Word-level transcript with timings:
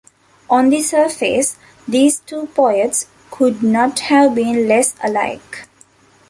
On 0.49 0.71
the 0.71 0.81
surface, 0.81 1.57
these 1.87 2.21
two 2.21 2.47
poets 2.55 3.05
could 3.29 3.61
not 3.61 3.99
have 3.99 4.33
been 4.33 4.67
less 4.67 4.95
alike. 5.03 5.67